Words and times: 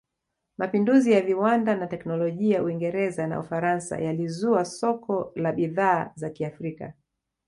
Mapinduzi 0.57 1.11
ya 1.11 1.21
Viwanda 1.21 1.75
na 1.75 1.87
Teknolojia 1.87 2.63
Uingereza 2.63 3.27
na 3.27 3.39
Ufaransa 3.39 3.99
yalizua 3.99 4.65
soko 4.65 5.31
la 5.35 5.51
bidhaa 5.51 6.11
za 6.15 6.29
Kiafrika 6.29 6.93